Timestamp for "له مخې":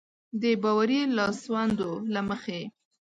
2.13-2.61